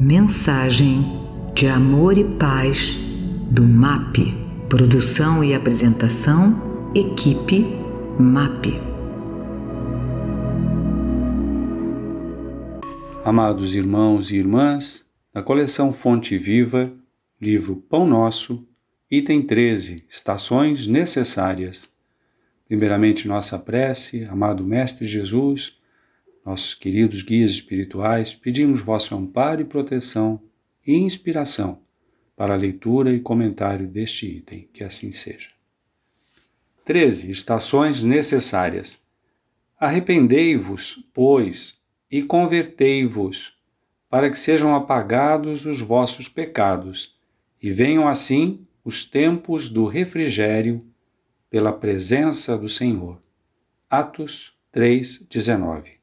[0.00, 1.02] Mensagem
[1.54, 2.96] de amor e paz
[3.50, 4.16] do MAP.
[4.66, 7.66] Produção e apresentação, equipe
[8.18, 8.80] MAP.
[13.22, 15.04] Amados irmãos e irmãs,
[15.34, 16.90] na coleção Fonte Viva,
[17.38, 18.66] livro Pão Nosso,
[19.10, 21.90] item 13, Estações Necessárias.
[22.66, 25.78] Primeiramente, nossa prece, amado Mestre Jesus,
[26.44, 30.40] nossos queridos guias espirituais, pedimos vosso amparo e proteção
[30.86, 31.80] e inspiração
[32.36, 35.50] para a leitura e comentário deste item, que assim seja.
[36.84, 37.30] 13.
[37.30, 38.98] Estações necessárias.
[39.78, 43.54] Arrependei-vos, pois, e convertei-vos,
[44.08, 47.14] para que sejam apagados os vossos pecados,
[47.62, 50.84] e venham assim os tempos do refrigério
[51.50, 53.22] pela presença do Senhor.
[53.88, 55.99] Atos 3, 19.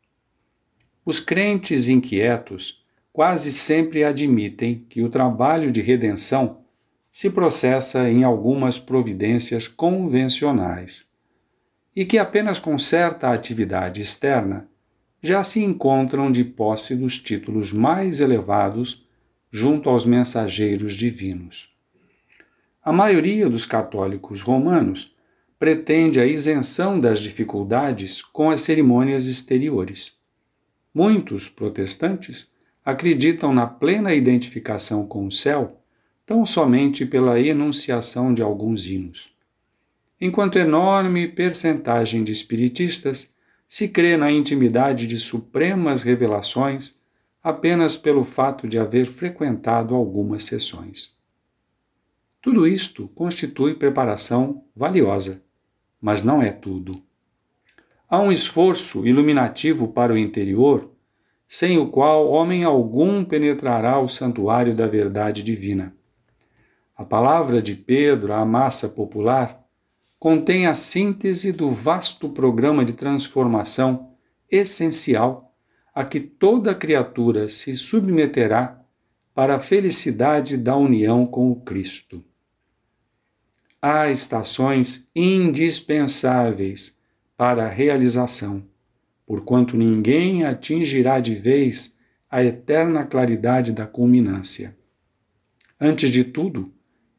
[1.07, 6.57] Os crentes inquietos quase sempre admitem que o trabalho de redenção
[7.09, 11.07] se processa em algumas providências convencionais
[11.95, 14.67] e que apenas com certa atividade externa
[15.23, 19.07] já se encontram de posse dos títulos mais elevados
[19.49, 21.73] junto aos mensageiros divinos.
[22.83, 25.15] A maioria dos católicos romanos
[25.57, 30.16] pretende a isenção das dificuldades com as cerimônias exteriores.
[30.99, 32.51] Muitos protestantes
[32.83, 35.79] acreditam na plena identificação com o céu
[36.25, 39.31] tão somente pela enunciação de alguns hinos.
[40.19, 43.31] Enquanto enorme percentagem de espiritistas
[43.69, 46.95] se crê na intimidade de supremas revelações
[47.43, 51.15] apenas pelo fato de haver frequentado algumas sessões.
[52.41, 55.43] Tudo isto constitui preparação valiosa,
[56.01, 57.06] mas não é tudo.
[58.09, 60.89] Há um esforço iluminativo para o interior,
[61.45, 65.93] sem o qual homem algum penetrará o santuário da verdade divina.
[66.95, 69.61] A palavra de Pedro à massa popular
[70.17, 74.13] contém a síntese do vasto programa de transformação
[74.49, 75.53] essencial
[75.93, 78.81] a que toda criatura se submeterá
[79.35, 82.23] para a felicidade da união com o Cristo.
[83.81, 86.96] Há estações indispensáveis
[87.37, 88.65] para a realização,
[89.25, 91.95] porquanto ninguém atingirá de vez
[92.29, 94.75] a eterna claridade da culminância.
[95.79, 96.73] Antes de tudo,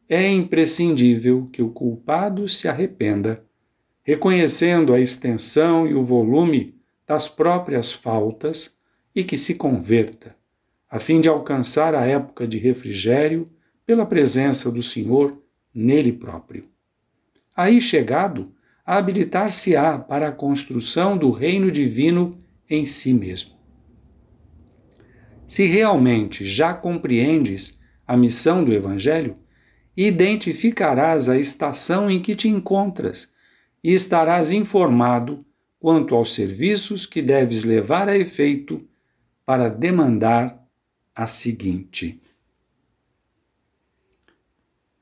[0.09, 3.45] é imprescindível que o culpado se arrependa,
[4.03, 6.75] reconhecendo a extensão e o volume
[7.07, 8.77] das próprias faltas
[9.15, 10.35] e que se converta,
[10.91, 13.49] a fim de alcançar a época de refrigério
[13.87, 15.41] pela presença do Senhor
[15.73, 16.69] nele próprio.
[17.55, 18.53] Aí chegado,
[18.91, 22.39] habilitar-se-á para a construção do reino divino
[22.71, 23.53] em si mesmo.
[25.47, 29.37] Se realmente já compreendes a missão do Evangelho,
[29.95, 33.35] identificarás a estação em que te encontras
[33.85, 35.45] e estarás informado
[35.79, 38.89] quanto aos serviços que deves levar a efeito
[39.45, 40.67] para demandar
[41.15, 42.23] a seguinte.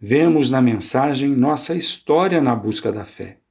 [0.01, 3.46] Vemos na mensagem nossa história na busca da fé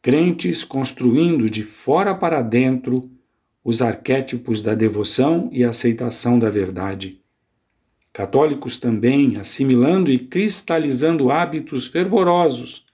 [0.00, 3.10] crentes construindo de fora para dentro
[3.64, 7.20] os arquétipos da devoção e aceitação da verdade.
[8.12, 12.86] Católicos também assimilando e cristalizando hábitos fervorosos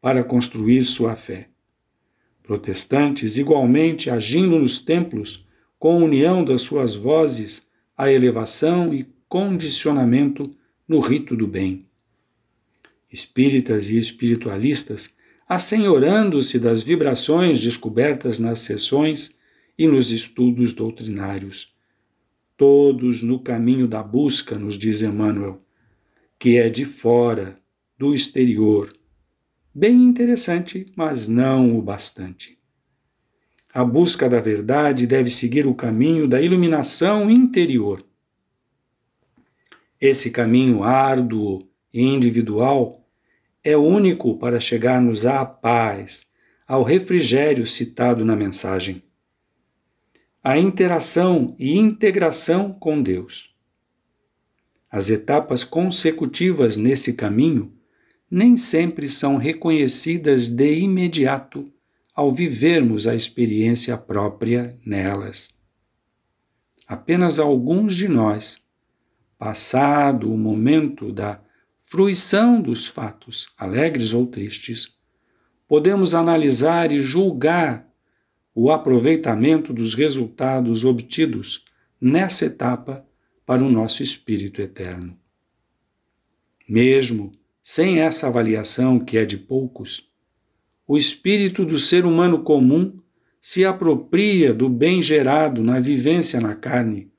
[0.00, 1.48] para construir sua fé.
[2.42, 5.46] Protestantes igualmente agindo nos templos
[5.78, 10.54] com união das suas vozes à elevação e condicionamento
[10.86, 11.86] no rito do bem.
[13.12, 15.16] Espíritas e espiritualistas
[15.48, 19.36] assenhorando-se das vibrações descobertas nas sessões
[19.78, 21.74] e nos estudos doutrinários.
[22.56, 25.62] Todos no caminho da busca, nos diz Emmanuel,
[26.38, 27.58] que é de fora,
[27.98, 28.92] do exterior.
[29.74, 32.58] Bem interessante, mas não o bastante.
[33.72, 38.04] A busca da verdade deve seguir o caminho da iluminação interior.
[40.00, 43.05] Esse caminho árduo e individual
[43.66, 46.26] é único para chegarmos à paz,
[46.68, 49.02] ao refrigério citado na mensagem.
[50.40, 53.52] A interação e integração com Deus.
[54.88, 57.72] As etapas consecutivas nesse caminho
[58.30, 61.68] nem sempre são reconhecidas de imediato
[62.14, 65.50] ao vivermos a experiência própria nelas.
[66.86, 68.58] Apenas alguns de nós,
[69.36, 71.40] passado o momento da
[71.88, 74.96] fruição dos fatos, alegres ou tristes,
[75.68, 77.88] podemos analisar e julgar
[78.52, 81.64] o aproveitamento dos resultados obtidos
[82.00, 83.06] nessa etapa
[83.46, 85.16] para o nosso espírito eterno.
[86.68, 87.30] Mesmo
[87.62, 90.10] sem essa avaliação, que é de poucos,
[90.88, 92.98] o espírito do ser humano comum
[93.40, 97.12] se apropria do bem gerado na vivência na carne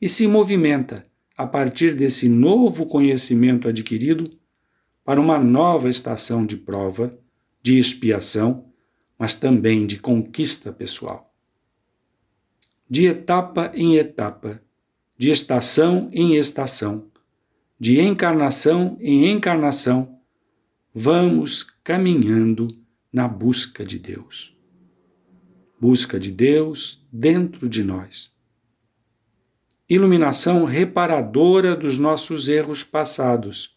[0.00, 1.04] e se movimenta
[1.40, 4.30] a partir desse novo conhecimento adquirido
[5.02, 7.18] para uma nova estação de prova,
[7.62, 8.66] de expiação,
[9.18, 11.34] mas também de conquista pessoal.
[12.90, 14.62] De etapa em etapa,
[15.16, 17.06] de estação em estação,
[17.78, 20.20] de encarnação em encarnação,
[20.94, 22.68] vamos caminhando
[23.10, 24.54] na busca de Deus.
[25.80, 28.30] Busca de Deus dentro de nós.
[29.90, 33.76] Iluminação reparadora dos nossos erros passados,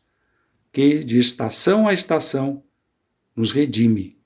[0.72, 2.64] que, de estação a estação,
[3.36, 4.18] nos redime,